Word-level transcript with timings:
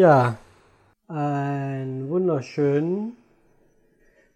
Ja. 0.00 0.38
Ein 1.08 2.08
wunderschönen 2.08 3.18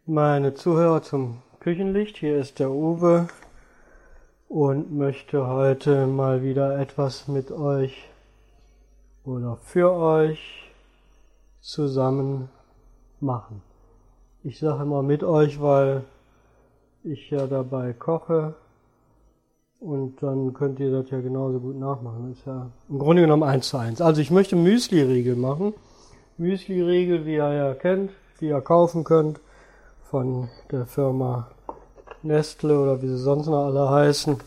meine 0.05 0.53
Zuhörer 0.53 1.01
zum 1.01 1.41
Küchenlicht. 1.59 2.19
Hier 2.19 2.37
ist 2.37 2.59
der 2.59 2.71
Uwe 2.71 3.29
und 4.51 4.93
möchte 4.93 5.47
heute 5.47 6.07
mal 6.07 6.43
wieder 6.43 6.79
etwas 6.79 7.29
mit 7.29 7.51
euch 7.51 8.11
oder 9.25 9.57
für 9.57 9.91
euch 9.91 10.71
zusammen 11.63 12.51
machen. 13.21 13.63
Ich 14.43 14.59
sage 14.59 14.83
immer 14.83 15.03
mit 15.03 15.25
euch, 15.25 15.63
weil 15.63 16.05
ich 17.05 17.31
ja 17.31 17.47
dabei 17.47 17.95
koche 17.95 18.55
und 19.85 20.23
dann 20.23 20.55
könnt 20.55 20.81
ihr 20.81 20.91
das 20.91 21.11
ja 21.11 21.21
genauso 21.21 21.61
gut 21.61 21.79
nachmachen. 21.79 22.31
Das 22.31 22.39
ist 22.39 22.47
ja 22.47 22.71
im 22.89 22.99
Grunde 22.99 23.23
genommen 23.23 23.43
eins 23.43 23.69
zu 23.69 23.77
eins. 23.77 24.01
Also 24.01 24.21
ich 24.23 24.31
möchte 24.31 24.57
Müsli-Riegel 24.57 25.37
machen. 25.37 25.75
Müsli-Riegel, 26.39 27.27
wie 27.27 27.35
ihr 27.35 27.53
ja 27.53 27.75
kennt, 27.75 28.11
die 28.41 28.47
ihr 28.47 28.61
kaufen 28.63 29.05
könnt 29.05 29.41
von 30.11 30.49
der 30.71 30.87
Firma 30.87 31.49
Nestle 32.23 32.81
oder 32.81 33.03
wie 33.03 33.09
sie 33.09 33.19
sonst 33.19 33.47
noch 33.47 33.67
alle 33.67 33.91
heißen, 33.91 34.39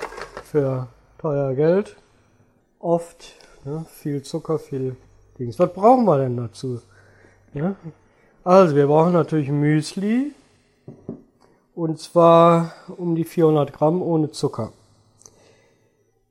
für 0.43 0.87
teuer 1.19 1.53
Geld. 1.53 1.95
Oft 2.79 3.33
ne, 3.63 3.85
viel 3.89 4.23
Zucker, 4.23 4.57
viel 4.57 4.95
Dings. 5.37 5.59
Was 5.59 5.71
brauchen 5.71 6.05
wir 6.05 6.17
denn 6.17 6.35
dazu? 6.35 6.81
Ja? 7.53 7.75
Also, 8.43 8.75
wir 8.75 8.87
brauchen 8.87 9.13
natürlich 9.13 9.49
Müsli. 9.49 10.31
Und 11.75 11.99
zwar 11.99 12.73
um 12.97 13.13
die 13.15 13.23
400 13.23 13.71
Gramm 13.71 14.01
ohne 14.01 14.31
Zucker. 14.31 14.71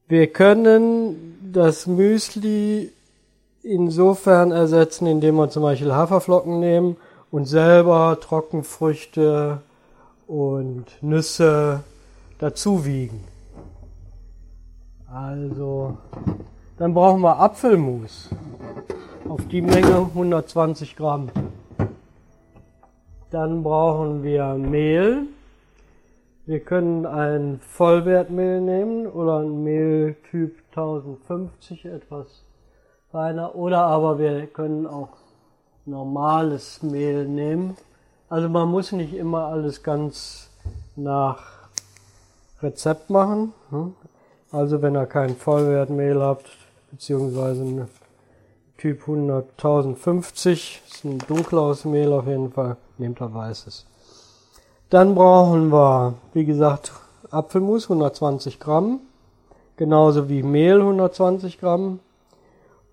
Wir 0.09 0.29
können 0.29 1.37
das 1.53 1.89
Müsli 1.89 2.93
insofern 3.65 4.53
ersetzen, 4.53 5.09
indem 5.09 5.35
wir 5.35 5.51
zum 5.51 5.65
Beispiel 5.65 5.93
Haferflocken 5.93 6.61
nehmen 6.61 6.97
und 7.33 7.47
selber 7.47 8.17
Trockenfrüchte 8.21 9.63
und 10.29 10.85
Nüsse 11.01 11.81
dazu 12.39 12.85
wiegen. 12.85 13.25
Also, 15.13 15.97
dann 16.79 16.95
brauchen 16.95 17.23
wir 17.23 17.41
Apfelmus. 17.41 18.31
Auf 19.29 19.41
die 19.49 19.61
Menge 19.61 19.97
120 19.97 20.95
Gramm. 20.95 21.31
Dann 23.31 23.65
brauchen 23.65 24.23
wir 24.23 24.55
Mehl. 24.55 25.27
Wir 26.47 26.61
können 26.61 27.07
ein 27.07 27.59
Vollwertmehl 27.59 28.61
nehmen 28.61 29.09
oder 29.09 29.41
ein 29.41 29.65
Mehltyp 29.65 30.57
1050, 30.71 31.87
etwas 31.87 32.45
feiner. 33.11 33.57
Oder 33.57 33.81
aber 33.81 34.21
wir 34.21 34.47
können 34.47 34.87
auch 34.87 35.09
normales 35.87 36.85
Mehl 36.85 37.27
nehmen. 37.27 37.77
Also 38.29 38.49
man 38.49 38.69
muss 38.69 38.93
nicht 38.93 39.13
immer 39.15 39.47
alles 39.47 39.83
ganz 39.83 40.49
nach 40.95 41.69
Rezept 42.63 43.11
machen. 43.11 43.53
Hm? 43.71 43.95
Also 44.53 44.83
wenn 44.83 44.95
ihr 44.95 45.07
kein 45.07 45.35
Vollwertmehl 45.35 46.23
habt, 46.23 46.47
beziehungsweise 46.93 47.65
ein 47.65 47.89
Typ 48.79 49.03
10050, 49.03 50.83
ist 50.87 51.05
ein 51.05 51.19
dunkles 51.19 51.85
Mehl 51.85 52.13
auf 52.13 52.29
jeden 52.29 52.53
Fall, 52.53 52.77
nehmt 52.99 53.21
ihr 53.21 53.35
weißes. 53.35 53.85
Dann 54.91 55.17
brauchen 55.17 55.73
wir, 55.73 56.15
wie 56.37 56.45
gesagt, 56.45 56.93
Apfelmus 57.31 57.85
120 57.85 58.61
Gramm, 58.61 59.01
genauso 59.79 60.29
wie 60.29 60.43
Mehl 60.43 60.81
120 60.81 61.59
Gramm 61.59 61.99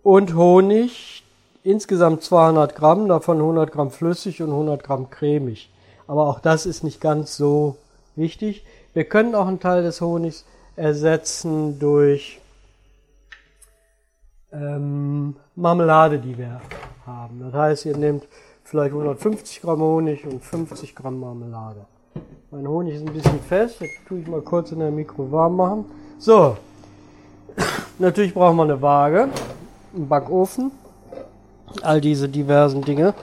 und 0.02 0.34
Honig 0.34 1.26
insgesamt 1.62 2.24
200 2.24 2.74
Gramm, 2.74 3.10
davon 3.10 3.40
100 3.40 3.70
Gramm 3.70 3.92
flüssig 3.92 4.42
und 4.42 4.50
100 4.50 4.82
Gramm 4.82 5.10
cremig. 5.10 5.70
Aber 6.08 6.28
auch 6.28 6.40
das 6.40 6.66
ist 6.66 6.86
nicht 6.86 7.02
ganz 7.02 7.36
so 7.36 7.76
wichtig. 8.16 8.66
Wir 8.94 9.04
können 9.04 9.36
auch 9.36 9.48
einen 9.48 9.60
Teil 9.60 9.84
des 9.84 10.00
Honigs 10.00 10.46
ersetzen 10.78 11.80
durch 11.80 12.40
ähm, 14.54 15.36
Marmelade, 15.56 16.18
die 16.20 16.38
wir 16.38 16.62
haben. 17.06 17.42
Das 17.42 17.54
heißt, 17.54 17.88
ihr 17.88 17.98
nehmt 17.98 18.26
vielleicht 18.64 18.92
150 18.92 19.60
Gramm 19.62 19.82
Honig 19.82 20.26
und 20.26 20.42
50 20.42 20.96
Gramm 20.96 21.20
Marmelade. 21.20 21.86
Mein 22.52 22.68
Honig 22.68 22.96
ist 22.96 23.08
ein 23.08 23.14
bisschen 23.14 23.40
fest, 23.40 23.82
jetzt 23.82 24.06
tue 24.08 24.20
ich 24.20 24.28
mal 24.28 24.42
kurz 24.42 24.72
in 24.72 24.80
der 24.80 24.92
Mikro 24.92 25.32
warm 25.32 25.56
machen. 25.56 25.86
So, 26.20 26.58
natürlich 28.00 28.34
brauchen 28.34 28.58
wir 28.58 28.64
eine 28.64 28.82
Waage, 28.82 29.30
einen 29.96 30.08
Backofen 30.08 30.72
all 31.82 32.02
diese 32.02 32.30
diversen 32.30 32.82
Dinge, 32.82 33.14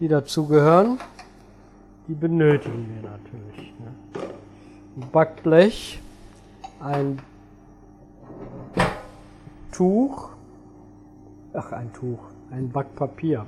die 0.00 0.08
dazugehören, 0.08 0.98
die 2.08 2.14
benötigen 2.14 2.88
wir 2.94 3.10
natürlich. 3.10 3.72
Ne? 3.78 4.28
Ein 4.96 5.10
Backblech, 5.10 6.00
ein 6.80 7.20
Tuch, 9.72 10.30
ach 11.52 11.72
ein 11.72 11.92
Tuch, 11.92 12.18
ein 12.50 12.70
Backpapier. 12.70 13.46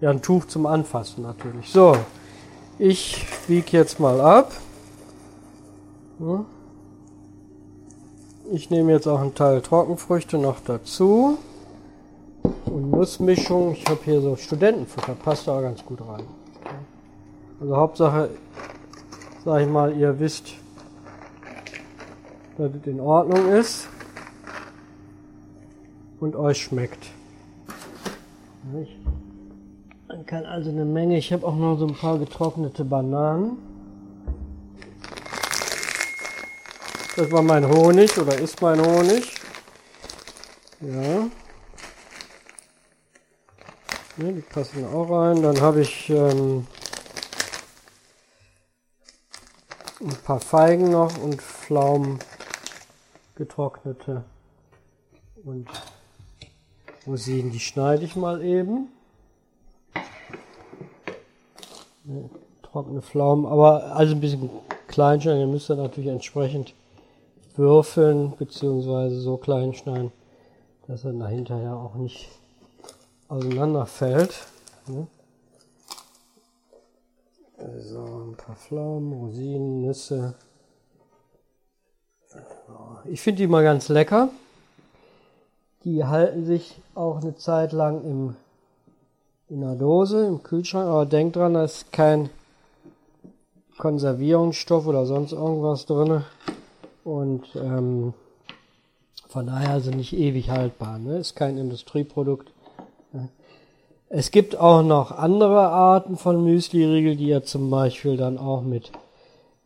Ja, 0.00 0.10
ein 0.10 0.20
Tuch 0.20 0.44
zum 0.46 0.66
Anfassen 0.66 1.22
natürlich. 1.22 1.72
So, 1.72 1.96
ich 2.78 3.26
wiege 3.48 3.76
jetzt 3.76 4.00
mal 4.00 4.20
ab. 4.20 4.52
Ich 8.52 8.70
nehme 8.70 8.92
jetzt 8.92 9.06
auch 9.06 9.20
einen 9.20 9.34
Teil 9.34 9.60
Trockenfrüchte 9.60 10.38
noch 10.38 10.60
dazu 10.60 11.38
und 12.66 12.90
Nussmischung. 12.90 13.72
Ich 13.72 13.86
habe 13.86 14.00
hier 14.04 14.20
so 14.20 14.36
Studentenfutter, 14.36 15.14
passt 15.14 15.48
da 15.48 15.60
ganz 15.60 15.84
gut 15.84 16.00
rein. 16.00 16.24
Also 17.60 17.76
Hauptsache, 17.76 18.30
sag 19.44 19.62
ich 19.62 19.68
mal, 19.68 19.96
ihr 19.96 20.18
wisst, 20.18 20.52
dass 22.58 22.70
es 22.74 22.86
in 22.86 23.00
Ordnung 23.00 23.48
ist 23.52 23.88
und 26.20 26.36
euch 26.36 26.62
schmeckt. 26.62 27.06
Man 30.16 30.24
kann 30.24 30.46
also 30.46 30.70
eine 30.70 30.86
Menge, 30.86 31.18
ich 31.18 31.30
habe 31.30 31.46
auch 31.46 31.54
noch 31.54 31.76
so 31.76 31.86
ein 31.86 31.94
paar 31.94 32.18
getrocknete 32.18 32.86
Bananen. 32.86 33.58
Das 37.16 37.30
war 37.30 37.42
mein 37.42 37.68
Honig 37.68 38.16
oder 38.16 38.38
ist 38.38 38.62
mein 38.62 38.80
Honig. 38.80 39.34
Ja. 40.80 41.28
Ne, 44.16 44.32
die 44.32 44.40
passen 44.40 44.86
auch 44.86 45.10
rein. 45.10 45.42
Dann 45.42 45.60
habe 45.60 45.82
ich 45.82 46.08
ähm, 46.08 46.66
ein 50.00 50.16
paar 50.24 50.40
Feigen 50.40 50.92
noch 50.92 51.18
und 51.18 51.42
Pflaumen 51.42 52.20
getrocknete 53.34 54.24
und 55.44 55.68
Rosinen. 57.06 57.52
Die 57.52 57.60
schneide 57.60 58.06
ich 58.06 58.16
mal 58.16 58.42
eben. 58.42 58.95
Ne, 62.08 62.30
trockene 62.62 63.02
Pflaumen, 63.02 63.46
aber 63.46 63.96
also 63.96 64.14
ein 64.14 64.20
bisschen 64.20 64.48
klein 64.86 65.20
schneiden. 65.20 65.40
Ihr 65.40 65.46
müsst 65.48 65.68
dann 65.68 65.78
natürlich 65.78 66.08
entsprechend 66.08 66.72
würfeln 67.56 68.34
beziehungsweise 68.38 69.20
so 69.20 69.36
klein 69.36 69.74
schneiden, 69.74 70.12
dass 70.86 71.04
er 71.04 71.12
dahinter 71.14 71.60
ja 71.60 71.74
auch 71.74 71.96
nicht 71.96 72.28
auseinanderfällt. 73.26 74.46
Ne? 74.86 75.08
So, 77.80 78.04
ein 78.04 78.36
paar 78.36 78.54
Pflaumen, 78.54 79.12
Rosinen, 79.12 79.80
Nüsse. 79.82 80.34
Ich 83.06 83.20
finde 83.20 83.42
die 83.42 83.46
mal 83.48 83.64
ganz 83.64 83.88
lecker. 83.88 84.28
Die 85.84 86.04
halten 86.04 86.44
sich 86.44 86.80
auch 86.94 87.20
eine 87.20 87.34
Zeit 87.36 87.72
lang 87.72 88.04
im, 88.04 88.36
in 89.48 89.60
der 89.60 89.74
Dose, 89.74 90.26
im 90.26 90.42
Kühlschrank, 90.42 90.88
aber 90.88 91.06
denkt 91.06 91.36
dran, 91.36 91.54
da 91.54 91.64
ist 91.64 91.92
kein 91.92 92.30
Konservierungsstoff 93.78 94.86
oder 94.86 95.06
sonst 95.06 95.32
irgendwas 95.32 95.86
drin. 95.86 96.22
Und 97.04 97.44
ähm, 97.54 98.14
von 99.28 99.46
daher 99.46 99.80
sind 99.80 99.98
nicht 99.98 100.16
ewig 100.16 100.50
haltbar. 100.50 100.98
Ne? 100.98 101.18
Ist 101.18 101.36
kein 101.36 101.58
Industrieprodukt. 101.58 102.52
Es 104.08 104.30
gibt 104.30 104.56
auch 104.56 104.82
noch 104.82 105.10
andere 105.10 105.68
Arten 105.68 106.16
von 106.16 106.42
Müsli-Riegel, 106.44 107.16
die 107.16 107.28
ihr 107.28 107.42
zum 107.42 107.70
Beispiel 107.70 108.16
dann 108.16 108.38
auch 108.38 108.62
mit 108.62 108.92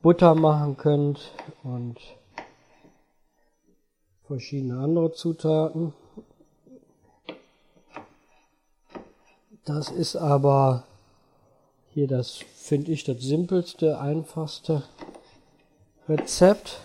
Butter 0.02 0.34
machen 0.34 0.78
könnt 0.78 1.32
und 1.62 1.98
verschiedene 4.26 4.78
andere 4.78 5.12
Zutaten. 5.12 5.92
Das 9.64 9.90
ist 9.90 10.16
aber 10.16 10.84
hier 11.92 12.06
das, 12.06 12.38
finde 12.54 12.92
ich, 12.92 13.04
das 13.04 13.20
simpelste, 13.20 14.00
einfachste 14.00 14.82
Rezept. 16.08 16.80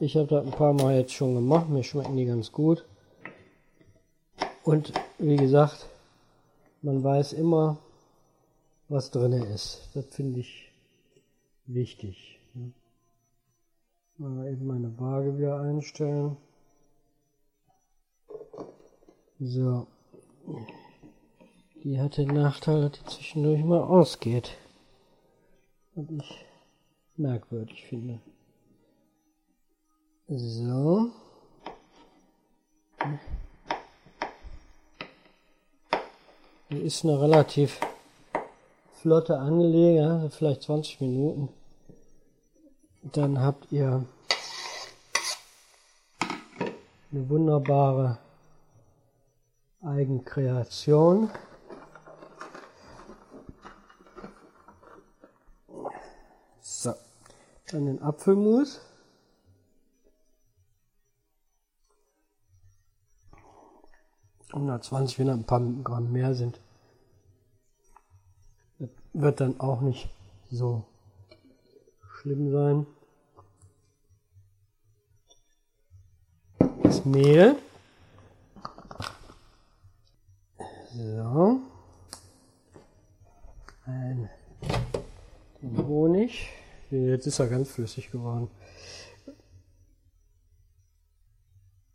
Ich 0.00 0.16
habe 0.16 0.26
das 0.26 0.44
ein 0.44 0.52
paar 0.52 0.72
Mal 0.72 0.96
jetzt 0.96 1.12
schon 1.12 1.34
gemacht, 1.34 1.68
mir 1.68 1.82
schmecken 1.82 2.16
die 2.16 2.26
ganz 2.26 2.52
gut. 2.52 2.84
Und 4.64 4.92
wie 5.18 5.36
gesagt, 5.36 5.86
man 6.82 7.02
weiß 7.02 7.32
immer, 7.32 7.78
was 8.88 9.10
drin 9.10 9.32
ist. 9.32 9.88
Das 9.94 10.04
finde 10.10 10.40
ich 10.40 10.70
wichtig. 11.66 12.38
Mal 14.18 14.46
eben 14.48 14.66
meine 14.66 14.98
Waage 15.00 15.36
wieder 15.38 15.60
einstellen. 15.60 16.36
So. 19.40 19.86
Die 21.84 22.00
hat 22.00 22.16
den 22.16 22.28
Nachteil, 22.28 22.82
dass 22.82 22.92
die 22.92 23.04
zwischendurch 23.06 23.64
mal 23.64 23.80
ausgeht. 23.80 24.56
Was 25.94 26.06
ich 26.10 26.46
merkwürdig 27.16 27.84
finde. 27.84 28.20
So. 30.28 31.10
Die 36.70 36.78
ist 36.78 37.04
eine 37.04 37.20
relativ 37.20 37.80
flotte 39.00 39.38
Angelegenheit, 39.38 40.22
also 40.22 40.28
vielleicht 40.28 40.62
20 40.62 41.00
Minuten. 41.00 41.48
Dann 43.02 43.40
habt 43.40 43.72
ihr 43.72 44.06
eine 47.10 47.28
wunderbare 47.28 48.18
Eigenkreation. 49.82 51.28
So, 56.60 56.94
dann 57.72 57.86
den 57.86 58.02
Apfelmus. 58.02 58.80
Hundertzwanzig, 64.52 65.18
wenn 65.18 65.30
ein 65.30 65.44
paar 65.44 65.60
Gramm 65.82 66.12
mehr 66.12 66.34
sind, 66.34 66.60
das 68.78 68.90
wird 69.14 69.40
dann 69.40 69.58
auch 69.60 69.80
nicht 69.80 70.10
so 70.50 70.84
schlimm 72.20 72.52
sein. 72.52 72.86
Das 76.82 77.04
Mehl. 77.06 77.56
So. 80.94 81.60
Ein 83.86 84.28
den 85.62 85.86
Honig. 85.86 86.50
Jetzt 86.94 87.26
ist 87.26 87.38
er 87.38 87.48
ganz 87.48 87.70
flüssig 87.70 88.10
geworden. 88.10 88.50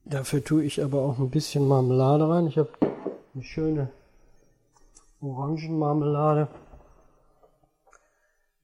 Dafür 0.05 0.43
tue 0.43 0.63
ich 0.63 0.83
aber 0.83 1.03
auch 1.03 1.19
ein 1.19 1.29
bisschen 1.29 1.67
Marmelade 1.67 2.27
rein. 2.27 2.47
Ich 2.47 2.57
habe 2.57 2.71
eine 3.35 3.43
schöne 3.43 3.91
Orangenmarmelade, 5.21 6.47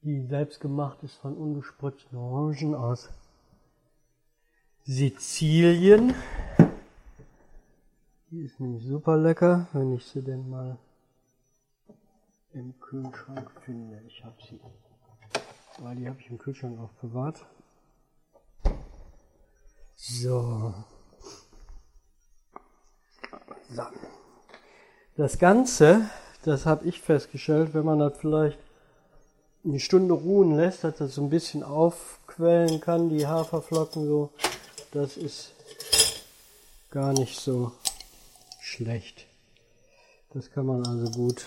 die 0.02 0.26
selbst 0.26 0.58
gemacht 0.58 1.04
ist 1.04 1.14
von 1.14 1.36
ungespritzten 1.36 2.18
Orangen 2.18 2.74
aus 2.74 3.10
Sizilien. 4.82 6.14
Die 8.32 8.42
ist 8.42 8.58
nämlich 8.58 8.84
super 8.84 9.16
lecker, 9.16 9.68
wenn 9.72 9.92
ich 9.92 10.04
sie 10.04 10.22
denn 10.22 10.50
mal 10.50 10.78
im 12.52 12.76
Kühlschrank 12.80 13.52
finde. 13.64 14.02
Ich 14.08 14.24
habe 14.24 14.34
sie, 14.42 14.58
weil 15.78 15.96
die 15.96 16.08
habe 16.08 16.20
ich 16.20 16.30
im 16.30 16.38
Kühlschrank 16.38 16.78
aufbewahrt. 16.78 17.44
So. 19.96 20.74
so. 23.70 23.82
Das 25.16 25.38
Ganze, 25.38 26.08
das 26.44 26.66
habe 26.66 26.86
ich 26.86 27.00
festgestellt, 27.00 27.74
wenn 27.74 27.84
man 27.84 28.00
das 28.00 28.18
vielleicht 28.18 28.58
eine 29.64 29.80
Stunde 29.80 30.14
ruhen 30.14 30.56
lässt, 30.56 30.84
dass 30.84 30.96
das 30.96 31.14
so 31.14 31.22
ein 31.22 31.30
bisschen 31.30 31.62
aufquellen 31.62 32.80
kann, 32.80 33.08
die 33.08 33.26
Haferflocken 33.26 34.06
so, 34.06 34.30
das 34.92 35.16
ist 35.16 35.52
gar 36.90 37.12
nicht 37.12 37.40
so 37.40 37.72
schlecht. 38.60 39.26
Das 40.34 40.50
kann 40.50 40.66
man 40.66 40.86
also 40.86 41.10
gut 41.12 41.46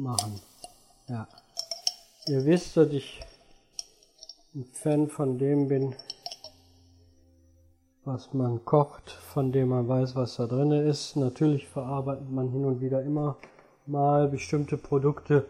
machen. 0.00 0.40
Ja. 1.08 1.26
Ihr 2.26 2.44
wisst, 2.44 2.76
dass 2.76 2.88
ich 2.90 3.20
ein 4.54 4.64
Fan 4.72 5.08
von 5.08 5.38
dem 5.38 5.68
bin, 5.68 5.94
was 8.04 8.32
man 8.32 8.64
kocht, 8.64 9.10
von 9.10 9.52
dem 9.52 9.68
man 9.68 9.88
weiß, 9.88 10.16
was 10.16 10.36
da 10.36 10.46
drin 10.46 10.72
ist. 10.72 11.16
Natürlich 11.16 11.68
verarbeitet 11.68 12.30
man 12.30 12.48
hin 12.48 12.64
und 12.64 12.80
wieder 12.80 13.02
immer 13.02 13.36
mal 13.86 14.28
bestimmte 14.28 14.76
Produkte, 14.76 15.46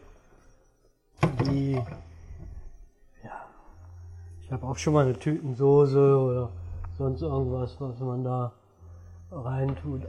die 1.44 1.73
ja, 3.23 3.44
ich 4.43 4.53
habe 4.53 4.67
auch 4.67 4.76
schon 4.76 4.94
mal 4.94 5.05
eine 5.05 5.19
Tütensoße 5.19 6.19
oder 6.19 6.50
sonst 6.99 7.23
irgendwas, 7.23 7.76
was 7.79 7.99
man 8.00 8.25
da 8.25 8.53
reintut. 9.31 10.03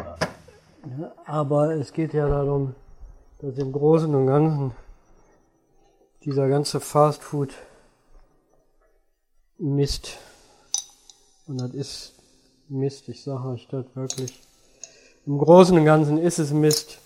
Aber 1.26 1.76
es 1.76 1.94
geht 1.94 2.14
ja 2.14 2.28
darum, 2.28 2.76
dass 3.42 3.58
im 3.58 3.72
Großen 3.72 4.14
und 4.14 4.28
Ganzen 4.28 4.72
dieser 6.24 6.48
ganze 6.48 6.80
Fastfood 6.80 7.56
Mist, 9.58 10.18
und 11.48 11.60
das 11.60 11.74
ist 11.74 12.14
Mist, 12.70 13.10
ich 13.10 13.24
sage 13.24 13.48
euch 13.50 13.68
das 13.68 13.86
wirklich, 13.96 14.40
im 15.26 15.40
Großen 15.40 15.76
und 15.76 15.86
Ganzen 15.86 16.20
ist 16.20 16.38
es 16.38 16.52
Mist, 16.52 17.00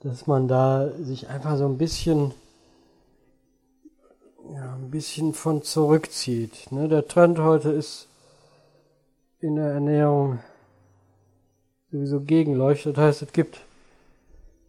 dass 0.00 0.26
man 0.26 0.48
da 0.48 0.90
sich 0.98 1.28
einfach 1.28 1.56
so 1.56 1.64
ein 1.64 1.78
bisschen 1.78 2.34
ja, 4.54 4.74
ein 4.74 4.90
bisschen 4.90 5.34
von 5.34 5.62
zurückzieht. 5.62 6.72
Ne? 6.72 6.88
Der 6.88 7.06
Trend 7.06 7.38
heute 7.38 7.70
ist 7.70 8.06
in 9.40 9.56
der 9.56 9.72
Ernährung 9.72 10.40
sowieso 11.90 12.20
gegenleuchtet. 12.20 12.96
Das 12.96 13.04
heißt, 13.04 13.22
es 13.22 13.32
gibt 13.32 13.60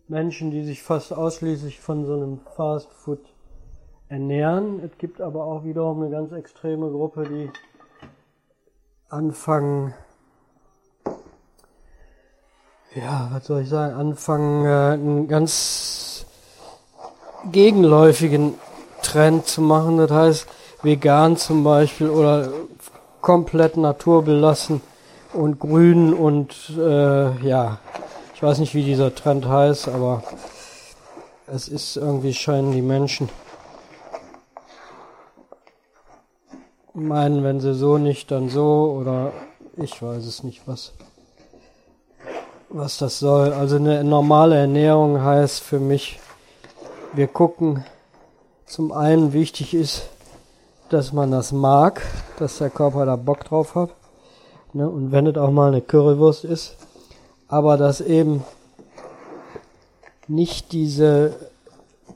Menschen, 0.10 0.50
die 0.50 0.64
sich 0.64 0.82
fast 0.82 1.14
ausschließlich 1.14 1.80
von 1.80 2.06
so 2.06 2.14
einem 2.14 2.40
Fast 2.56 2.92
Food 2.92 3.20
ernähren. 4.08 4.82
Es 4.84 4.98
gibt 4.98 5.22
aber 5.22 5.44
auch 5.46 5.64
wiederum 5.64 6.02
eine 6.02 6.10
ganz 6.10 6.32
extreme 6.32 6.90
Gruppe, 6.90 7.28
die 7.30 7.52
anfangen, 9.08 9.94
ja, 12.96 13.30
was 13.32 13.46
soll 13.46 13.62
ich 13.62 13.70
sagen, 13.70 13.94
anfangen, 13.94 14.66
äh, 14.66 14.94
einen 14.94 15.28
ganz 15.28 16.26
gegenläufigen 17.52 18.56
Trend 19.04 19.46
zu 19.46 19.62
machen. 19.62 19.98
Das 19.98 20.12
heißt, 20.12 20.48
vegan 20.82 21.38
zum 21.38 21.64
Beispiel 21.64 22.10
oder 22.10 22.50
komplett 23.22 23.78
naturbelassen 23.78 24.82
und 25.34 25.60
grün 25.60 26.16
und 26.16 26.72
äh, 26.78 27.48
ja, 27.48 27.78
ich 28.40 28.44
weiß 28.44 28.60
nicht, 28.60 28.74
wie 28.74 28.86
dieser 28.86 29.14
Trend 29.14 29.50
heißt, 29.50 29.90
aber 29.90 30.24
es 31.46 31.68
ist 31.68 31.98
irgendwie 31.98 32.34
scheinen 32.34 32.72
die 32.72 32.82
Menschen 32.82 33.28
meinen, 36.94 37.44
wenn 37.44 37.60
sie 37.60 37.74
so 37.74 37.98
nicht, 37.98 38.32
dann 38.32 38.48
so 38.48 38.98
oder 38.98 39.34
ich 39.76 40.02
weiß 40.02 40.26
es 40.26 40.44
nicht, 40.44 40.62
was 40.70 40.94
was 42.70 42.98
das 42.98 43.20
soll. 43.20 43.52
Also 43.52 43.76
eine 43.76 44.06
normale 44.06 44.56
Ernährung 44.56 45.22
heißt 45.22 45.62
für 45.62 45.82
mich, 45.82 46.22
wir 47.12 47.28
gucken, 47.28 47.84
zum 48.66 48.94
einen 48.94 49.34
wichtig 49.34 49.74
ist, 49.74 50.04
dass 50.88 51.12
man 51.12 51.30
das 51.30 51.52
mag, 51.52 52.02
dass 52.38 52.60
der 52.60 52.70
Körper 52.70 53.06
da 53.06 53.18
Bock 53.18 53.44
drauf 53.44 53.76
hat. 53.76 53.90
Ne? 54.72 54.90
Und 54.90 55.12
wenn 55.12 55.28
es 55.28 55.36
auch 55.36 55.52
mal 55.52 55.68
eine 55.68 55.82
Currywurst 55.82 56.46
ist, 56.46 56.78
aber 57.50 57.78
dass 57.78 58.00
eben 58.00 58.44
nicht 60.28 60.72
diese 60.72 61.36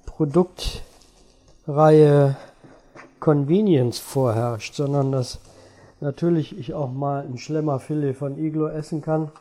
Produktreihe 0.06 2.38
Convenience 3.20 4.00
vorherrscht, 4.00 4.76
sondern 4.76 5.12
dass 5.12 5.40
natürlich 6.00 6.58
ich 6.58 6.74
auch 6.74 6.90
mal 6.92 7.24
ein 7.24 7.38
Schlemmerfilet 7.38 8.14
von 8.14 8.38
Iglo 8.38 8.68
essen 8.68 9.02
kann, 9.02 9.32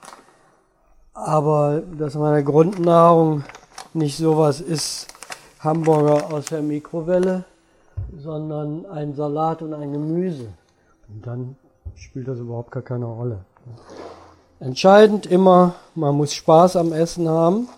aber 1.13 1.83
dass 1.99 2.15
meine 2.15 2.43
Grundnahrung 2.43 3.45
nicht 3.93 4.17
sowas 4.17 4.63
ist, 4.63 5.09
Hamburger 5.61 6.33
aus 6.33 6.47
der 6.47 6.63
Mikrowelle, 6.63 7.45
sondern 8.19 8.87
ein 8.87 9.15
Salat 9.15 9.63
und 9.63 9.75
ein 9.75 9.93
Gemüse. 9.93 10.49
Und 11.09 11.27
dann 11.27 11.57
spielt 11.95 12.29
das 12.29 12.39
überhaupt 12.39 12.71
gar 12.71 12.83
keine 12.83 13.05
Rolle. 13.05 13.45
Entscheidend 14.63 15.27
immer, 15.27 15.75
man 15.97 16.15
muss 16.15 16.33
Spaß 16.35 16.77
am 16.77 16.93
Essen 16.93 17.29
haben. 17.29 17.69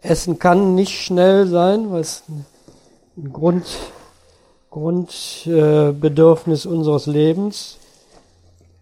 Essen 0.00 0.38
kann 0.38 0.74
nicht 0.74 0.98
schnell 0.98 1.46
sein, 1.46 1.92
was 1.92 2.22
ein 3.18 3.30
Grund, 3.34 3.66
Grundbedürfnis 4.70 6.64
unseres 6.64 7.04
Lebens. 7.04 7.76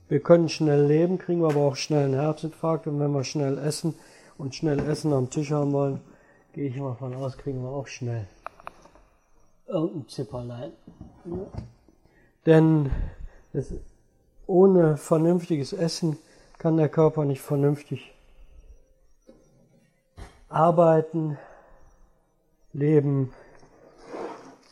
Wir 0.08 0.20
können 0.20 0.48
schnell 0.48 0.84
leben, 0.86 1.18
kriegen 1.18 1.40
wir 1.40 1.48
aber 1.48 1.62
auch 1.62 1.74
schnell 1.74 2.04
einen 2.04 2.14
Herzinfarkt 2.14 2.86
und 2.86 3.00
wenn 3.00 3.10
wir 3.10 3.24
schnell 3.24 3.58
essen 3.58 3.96
und 4.38 4.54
schnell 4.54 4.78
Essen 4.78 5.12
am 5.12 5.28
Tisch 5.28 5.50
haben 5.50 5.72
wollen, 5.72 6.02
gehe 6.52 6.68
ich 6.68 6.76
mal 6.76 6.94
von 6.94 7.16
aus, 7.16 7.36
kriegen 7.36 7.64
wir 7.64 7.70
auch 7.70 7.88
schnell 7.88 8.28
irgendein 9.66 10.06
Zipperlein. 10.06 10.70
Ja. 11.24 11.48
Denn 12.46 12.92
es, 13.52 13.72
ohne 14.46 14.96
vernünftiges 14.96 15.72
Essen 15.72 16.18
kann 16.58 16.76
der 16.76 16.88
Körper 16.88 17.24
nicht 17.24 17.42
vernünftig 17.42 18.12
arbeiten, 20.48 21.36
leben 22.72 23.32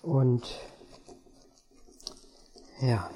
und 0.02 0.42
ja, 2.80 3.08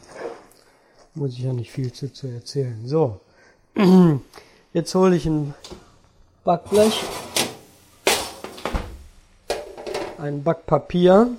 muss 1.15 1.33
ich 1.33 1.41
ja 1.41 1.53
nicht 1.53 1.71
viel 1.71 1.93
zu, 1.93 2.13
zu 2.13 2.29
erzählen. 2.29 2.87
So, 2.87 3.21
jetzt 4.73 4.95
hole 4.95 5.17
ich 5.17 5.27
ein 5.27 5.55
Backblech, 6.45 7.05
ein 10.19 10.43
Backpapier. 10.43 11.31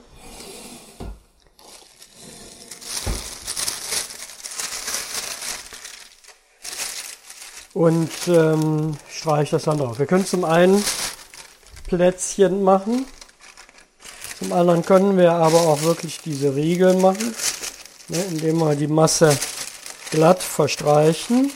Und 7.78 8.10
ähm, 8.28 8.98
streiche 9.08 9.52
das 9.52 9.66
dann 9.66 9.78
drauf. 9.78 10.00
Wir 10.00 10.08
können 10.08 10.26
zum 10.26 10.46
einen 10.46 10.84
Plätzchen 11.86 12.64
machen. 12.64 13.06
Zum 14.40 14.52
anderen 14.52 14.84
können 14.84 15.16
wir 15.16 15.34
aber 15.34 15.60
auch 15.60 15.84
wirklich 15.84 16.20
diese 16.22 16.56
Riegel 16.56 16.96
machen, 16.96 17.36
ne, 18.08 18.18
indem 18.32 18.58
wir 18.58 18.76
die 18.76 18.88
Masse 18.88 19.38
glatt 20.10 20.42
verstreichen 20.42 21.52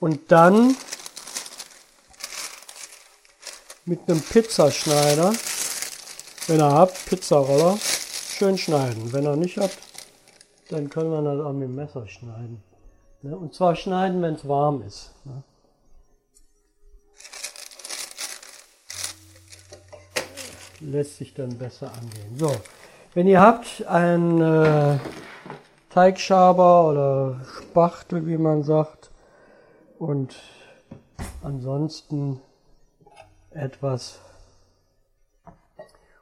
und 0.00 0.32
dann 0.32 0.74
mit 3.84 4.00
einem 4.08 4.22
Pizzaschneider, 4.22 5.34
wenn 6.46 6.58
ihr 6.58 6.72
habt, 6.72 7.04
Pizzaroller, 7.04 7.78
schön 8.38 8.56
schneiden. 8.56 9.12
Wenn 9.12 9.24
ihr 9.24 9.36
nicht 9.36 9.58
habt, 9.58 9.76
dann 10.70 10.88
können 10.88 11.10
wir 11.10 11.20
das 11.20 11.44
auch 11.44 11.52
mit 11.52 11.68
dem 11.68 11.74
Messer 11.74 12.08
schneiden. 12.08 12.62
Ne? 13.24 13.34
Und 13.34 13.54
zwar 13.54 13.74
schneiden, 13.74 14.20
wenn 14.20 14.34
es 14.34 14.46
warm 14.46 14.82
ist. 14.82 15.14
Ne? 15.24 15.42
lässt 20.80 21.16
sich 21.16 21.32
dann 21.32 21.56
besser 21.56 21.90
angehen. 21.92 22.36
So, 22.36 22.54
wenn 23.14 23.26
ihr 23.26 23.40
habt 23.40 23.86
einen 23.86 24.42
äh, 24.42 24.98
Teigschaber 25.88 26.88
oder 26.88 27.40
Spachtel, 27.56 28.26
wie 28.26 28.36
man 28.36 28.62
sagt, 28.62 29.10
und 29.98 30.34
ansonsten 31.42 32.42
etwas, 33.52 34.18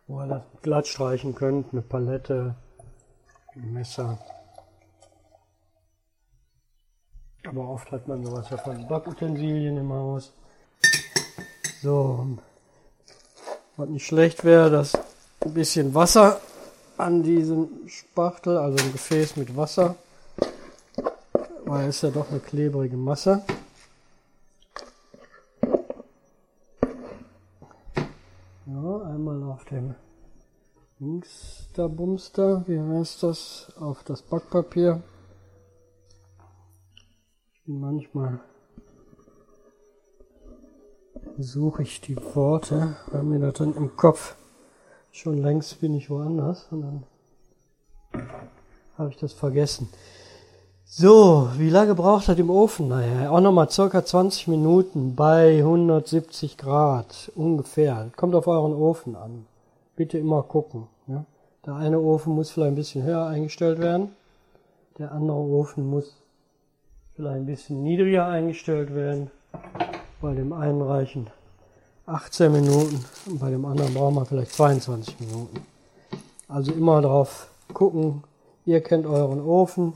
wo 0.06 0.20
ihr 0.20 0.28
das 0.28 0.42
glatt 0.62 0.86
streichen 0.86 1.34
könnt, 1.34 1.72
eine 1.72 1.82
Palette, 1.82 2.54
ein 3.56 3.72
Messer. 3.72 4.18
Aber 7.52 7.68
oft 7.68 7.92
hat 7.92 8.08
man 8.08 8.24
sowas 8.24 8.48
ja 8.50 8.56
von 8.56 8.88
Backutensilien 8.88 9.76
im 9.76 9.92
Haus. 9.92 10.32
So, 11.82 12.26
was 13.76 13.88
nicht 13.90 14.06
schlecht 14.06 14.42
wäre, 14.42 14.70
dass 14.70 14.94
ein 15.40 15.52
bisschen 15.52 15.94
Wasser 15.94 16.40
an 16.96 17.22
diesem 17.22 17.68
Spachtel, 17.88 18.56
also 18.56 18.82
ein 18.82 18.92
Gefäß 18.92 19.36
mit 19.36 19.54
Wasser, 19.54 19.96
weil 21.66 21.88
es 21.88 22.00
ja 22.00 22.10
doch 22.10 22.30
eine 22.30 22.40
klebrige 22.40 22.96
Masse. 22.96 23.42
Ja, 28.64 29.02
einmal 29.10 29.42
auf 29.42 29.64
dem 29.66 29.94
Bumster, 31.76 32.64
wie 32.66 32.80
heißt 32.80 33.22
das, 33.22 33.70
auf 33.78 34.02
das 34.04 34.22
Backpapier. 34.22 35.02
Manchmal 37.64 38.40
suche 41.38 41.84
ich 41.84 42.00
die 42.00 42.16
Worte, 42.34 42.96
weil 43.12 43.22
mir 43.22 43.38
das 43.38 43.54
dann 43.54 43.76
im 43.76 43.96
Kopf 43.96 44.34
schon 45.12 45.38
längst 45.38 45.80
bin 45.80 45.94
ich 45.94 46.10
woanders 46.10 46.66
und 46.72 46.82
dann 46.82 47.04
habe 48.98 49.10
ich 49.10 49.16
das 49.16 49.32
vergessen. 49.32 49.88
So, 50.84 51.50
wie 51.56 51.70
lange 51.70 51.94
braucht 51.94 52.28
das 52.28 52.36
im 52.36 52.50
Ofen? 52.50 52.88
Naja, 52.88 53.30
auch 53.30 53.40
nochmal 53.40 53.70
circa 53.70 54.04
20 54.04 54.48
Minuten 54.48 55.14
bei 55.14 55.58
170 55.58 56.58
Grad 56.58 57.30
ungefähr. 57.36 58.10
Kommt 58.16 58.34
auf 58.34 58.48
euren 58.48 58.74
Ofen 58.74 59.14
an. 59.14 59.46
Bitte 59.94 60.18
immer 60.18 60.42
gucken. 60.42 60.88
Ja? 61.06 61.24
Der 61.64 61.76
eine 61.76 62.00
Ofen 62.00 62.34
muss 62.34 62.50
vielleicht 62.50 62.72
ein 62.72 62.74
bisschen 62.74 63.04
höher 63.04 63.24
eingestellt 63.24 63.78
werden. 63.78 64.10
Der 64.98 65.12
andere 65.12 65.38
Ofen 65.38 65.88
muss 65.88 66.21
vielleicht 67.14 67.36
ein 67.36 67.46
bisschen 67.46 67.82
niedriger 67.82 68.26
eingestellt 68.26 68.94
werden. 68.94 69.30
Bei 70.20 70.34
dem 70.34 70.52
einen 70.52 70.82
reichen 70.82 71.28
18 72.06 72.52
Minuten 72.52 73.04
und 73.26 73.38
bei 73.38 73.50
dem 73.50 73.64
anderen 73.64 73.94
brauchen 73.94 74.14
wir 74.14 74.24
vielleicht 74.24 74.52
22 74.52 75.20
Minuten. 75.20 75.66
Also 76.48 76.72
immer 76.72 77.00
drauf 77.00 77.48
gucken. 77.72 78.24
Ihr 78.66 78.80
kennt 78.80 79.06
euren 79.06 79.40
Ofen. 79.40 79.94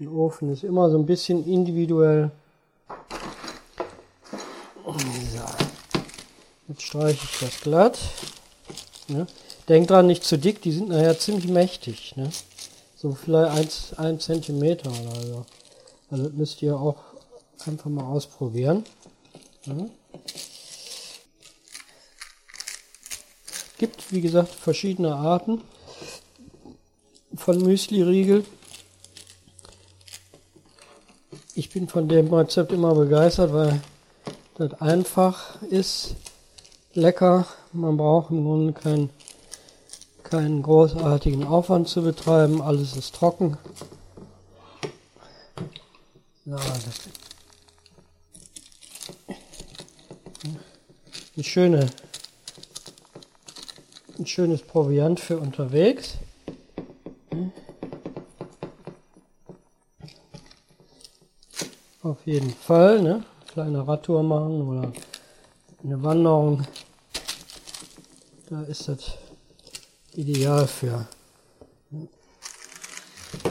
Ein 0.00 0.08
Ofen 0.08 0.52
ist 0.52 0.64
immer 0.64 0.90
so 0.90 0.98
ein 0.98 1.06
bisschen 1.06 1.46
individuell. 1.46 2.30
So. 4.84 5.40
Jetzt 6.68 6.82
streiche 6.82 7.24
ich 7.24 7.40
das 7.40 7.60
glatt. 7.60 7.98
Ne? 9.08 9.26
Denkt 9.68 9.90
dran, 9.90 10.06
nicht 10.06 10.24
zu 10.24 10.38
dick, 10.38 10.62
die 10.62 10.72
sind 10.72 10.88
nachher 10.88 11.18
ziemlich 11.18 11.48
mächtig. 11.48 12.16
Ne? 12.16 12.30
So 12.96 13.12
vielleicht 13.12 13.98
1 13.98 14.24
cm 14.24 14.62
oder 14.62 15.20
so. 15.22 15.46
Also 16.10 16.30
müsst 16.30 16.62
ihr 16.62 16.78
auch 16.78 16.96
einfach 17.66 17.90
mal 17.90 18.04
ausprobieren. 18.04 18.84
Mhm. 19.66 19.90
Gibt, 23.78 24.12
wie 24.12 24.20
gesagt, 24.20 24.50
verschiedene 24.50 25.14
Arten 25.14 25.60
von 27.34 27.60
Müsli-Riegel. 27.60 28.44
Ich 31.54 31.70
bin 31.70 31.88
von 31.88 32.08
dem 32.08 32.32
Rezept 32.32 32.72
immer 32.72 32.94
begeistert, 32.94 33.52
weil 33.52 33.80
das 34.56 34.80
einfach 34.80 35.60
ist, 35.62 36.14
lecker. 36.92 37.46
Man 37.72 37.96
braucht 37.96 38.30
im 38.30 38.44
Grunde 38.44 38.72
keinen 38.72 39.10
keinen 40.34 40.62
großartigen 40.62 41.44
Aufwand 41.44 41.88
zu 41.88 42.02
betreiben. 42.02 42.60
Alles 42.60 42.96
ist 42.96 43.14
trocken. 43.14 43.56
Ja, 46.46 46.56
das 46.56 46.84
eine 51.34 51.44
schöne, 51.44 51.90
ein 54.18 54.26
schönes 54.26 54.60
Proviant 54.60 55.20
für 55.20 55.38
unterwegs. 55.38 56.18
Auf 62.02 62.26
jeden 62.26 62.50
Fall, 62.50 63.00
ne? 63.00 63.24
Kleine 63.48 63.88
Radtour 63.88 64.22
machen 64.22 64.68
oder 64.68 64.92
eine 65.82 66.02
Wanderung. 66.02 66.66
Da 68.50 68.62
ist 68.64 68.86
das 68.88 69.12
ideal 70.12 70.68
für. 70.68 71.08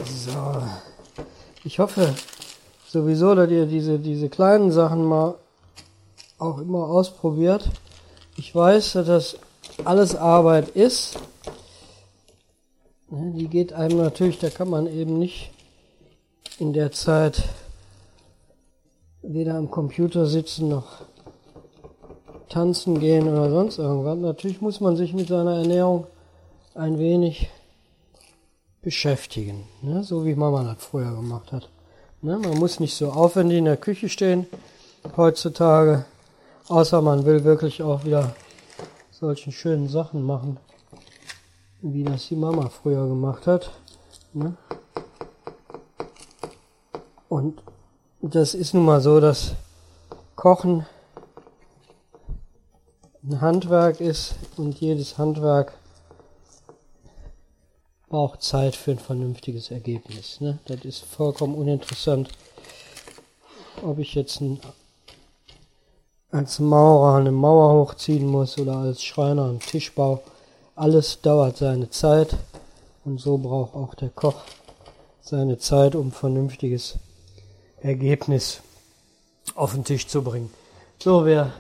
So. 0.05 0.63
Ich 1.63 1.79
hoffe 1.79 2.13
sowieso, 2.93 3.33
dass 3.33 3.50
ihr 3.50 3.65
diese, 3.65 3.97
diese 3.97 4.29
kleinen 4.29 4.71
Sachen 4.71 5.03
mal 5.03 5.35
auch 6.38 6.59
immer 6.59 6.88
ausprobiert. 6.88 7.69
Ich 8.38 8.53
weiß, 8.53 8.93
dass 8.93 9.07
das 9.07 9.38
alles 9.83 10.15
Arbeit 10.15 10.69
ist. 10.69 11.17
Ne, 13.09 13.33
die 13.35 13.47
geht 13.47 13.73
einem 13.73 13.97
natürlich, 13.97 14.38
da 14.39 14.50
kann 14.50 14.69
man 14.69 14.85
eben 14.85 15.17
nicht 15.17 15.51
in 16.59 16.73
der 16.73 16.91
Zeit 16.91 17.43
weder 19.23 19.55
am 19.55 19.71
Computer 19.71 20.27
sitzen 20.27 20.67
noch 20.69 21.01
tanzen 22.50 23.00
gehen 23.00 23.27
oder 23.27 23.50
sonst 23.50 23.79
irgendwas. 23.79 24.17
Natürlich 24.19 24.62
muss 24.62 24.79
man 24.81 24.95
sich 24.95 25.13
mit 25.13 25.29
seiner 25.29 25.57
Ernährung 25.57 26.05
ein 26.75 27.00
wenig 27.00 27.50
beschäftigen, 28.83 29.63
ne? 29.81 30.03
so 30.03 30.25
wie 30.25 30.35
Mama 30.35 30.63
das 30.63 30.83
früher 30.83 31.15
gemacht 31.15 31.51
hat. 31.51 31.69
Ne? 32.23 32.39
Man 32.39 32.57
muss 32.57 32.79
nicht 32.79 32.95
so 32.95 33.11
aufwendig 33.11 33.57
in 33.57 33.65
der 33.65 33.75
Küche 33.75 34.07
stehen 34.07 34.47
heutzutage. 35.17 36.05
Außer 36.69 37.01
man 37.01 37.25
will 37.25 37.43
wirklich 37.43 37.83
auch 37.83 38.05
wieder 38.05 38.33
solchen 39.11 39.51
schönen 39.51 39.89
Sachen 39.89 40.25
machen. 40.25 40.57
wie 41.81 42.05
das 42.05 42.29
die 42.29 42.37
Mama 42.37 42.69
früher 42.69 43.05
gemacht 43.07 43.45
hat. 43.45 43.71
Ne? 44.31 44.55
Und 47.27 47.61
das 48.21 48.53
ist 48.53 48.73
nun 48.73 48.85
mal 48.85 49.01
so, 49.01 49.19
dass 49.19 49.51
Kochen 50.37 50.85
ein 53.21 53.41
Handwerk 53.41 53.99
ist 53.99 54.35
und 54.55 54.79
jedes 54.79 55.17
Handwerk 55.17 55.73
braucht 58.13 58.43
Zeit 58.43 58.75
für 58.75 58.91
ein 58.91 59.00
vernünftiges 59.00 59.72
Ergebnis. 59.72 60.39
Ne? 60.39 60.60
Das 60.67 60.86
ist 60.86 61.03
vollkommen 61.03 61.55
uninteressant, 61.55 62.29
ob 63.82 63.98
ich 63.98 64.13
jetzt 64.13 64.39
ein, 64.39 64.60
als 66.29 66.60
Maurer 66.60 67.15
eine 67.15 67.32
Mauer 67.32 67.74
hochziehen 67.74 68.27
muss 68.27 68.60
oder 68.60 68.75
als 68.75 69.03
Schreiner 69.03 69.46
einen 69.46 69.60
Tischbau. 69.60 70.22
Alles 70.75 71.22
dauert 71.22 71.58
seine 71.58 71.89
Zeit 71.89 72.38
und 73.03 73.20
so 73.20 73.39
braucht 73.39 73.74
auch 73.74 73.96
der 73.96 74.10
Koch 74.10 74.43
seine 75.22 75.58
Zeit, 75.58 75.96
um 75.96 76.12
vernünftiges 76.12 77.00
Ergebnis 77.82 78.62
auf 79.55 79.74
den 79.74 79.86
Tisch 79.86 80.05
zu 80.05 80.24
bringen. 80.24 80.51
So, 81.00 81.25
wir 81.25 81.51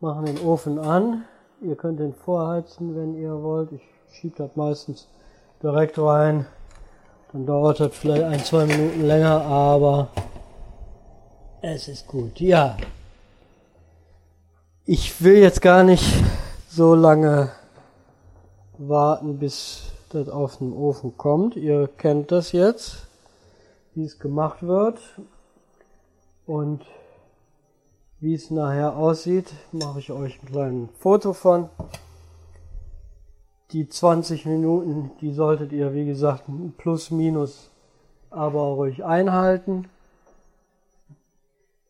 machen 0.00 0.26
den 0.26 0.40
Ofen 0.40 0.80
an. 0.80 1.26
Ihr 1.60 1.76
könnt 1.76 2.00
den 2.00 2.12
vorheizen, 2.12 2.96
wenn 2.96 3.14
ihr 3.14 3.40
wollt. 3.40 3.70
Ich 3.70 3.82
schiebe 4.18 4.34
das 4.36 4.56
meistens 4.56 5.06
direkt 5.64 5.98
rein. 5.98 6.46
Dann 7.32 7.46
dauert 7.46 7.80
das 7.80 7.96
vielleicht 7.96 8.22
ein, 8.22 8.44
zwei 8.44 8.66
Minuten 8.66 9.02
länger, 9.02 9.40
aber 9.40 10.08
es 11.62 11.88
ist 11.88 12.06
gut. 12.06 12.38
Ja. 12.38 12.76
Ich 14.84 15.24
will 15.24 15.38
jetzt 15.38 15.62
gar 15.62 15.82
nicht 15.82 16.04
so 16.68 16.94
lange 16.94 17.50
warten, 18.76 19.38
bis 19.38 19.84
das 20.10 20.28
auf 20.28 20.58
den 20.58 20.74
Ofen 20.74 21.16
kommt. 21.16 21.56
Ihr 21.56 21.88
kennt 21.88 22.30
das 22.30 22.52
jetzt, 22.52 23.06
wie 23.94 24.04
es 24.04 24.18
gemacht 24.18 24.62
wird. 24.62 24.98
Und 26.46 26.82
wie 28.20 28.34
es 28.34 28.50
nachher 28.50 28.96
aussieht, 28.96 29.50
mache 29.72 30.00
ich 30.00 30.12
euch 30.12 30.38
ein 30.42 30.46
kleines 30.46 30.88
Foto 30.98 31.32
von. 31.32 31.70
Die 33.72 33.88
20 33.88 34.46
Minuten, 34.46 35.10
die 35.20 35.32
solltet 35.32 35.72
ihr, 35.72 35.94
wie 35.94 36.06
gesagt, 36.06 36.44
plus 36.76 37.10
minus 37.10 37.70
aber 38.30 38.60
ruhig 38.60 39.04
einhalten. 39.04 39.88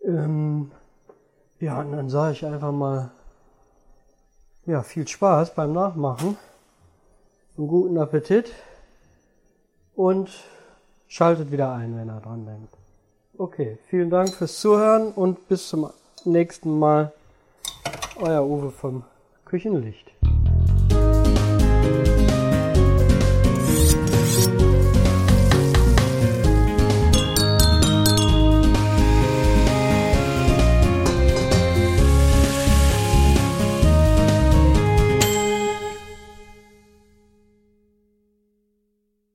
Ähm, 0.02 0.70
ja, 1.60 1.80
und 1.80 1.92
dann 1.92 2.10
sage 2.10 2.32
ich 2.32 2.46
einfach 2.46 2.72
mal, 2.72 3.10
ja, 4.66 4.82
viel 4.82 5.06
Spaß 5.06 5.54
beim 5.54 5.72
Nachmachen, 5.72 6.36
einen 7.56 7.68
guten 7.68 7.98
Appetit 7.98 8.52
und 9.94 10.30
schaltet 11.06 11.50
wieder 11.50 11.72
ein, 11.72 11.96
wenn 11.96 12.08
ihr 12.08 12.20
dran 12.20 12.46
denkt. 12.46 12.76
Okay, 13.36 13.78
vielen 13.88 14.10
Dank 14.10 14.32
fürs 14.34 14.60
Zuhören 14.60 15.12
und 15.12 15.48
bis 15.48 15.68
zum 15.68 15.90
nächsten 16.24 16.78
Mal. 16.78 17.12
Euer 18.20 18.44
Uwe 18.44 18.70
vom 18.70 19.04
Küchenlicht. 19.44 20.13